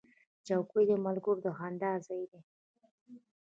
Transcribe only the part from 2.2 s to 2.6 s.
دی.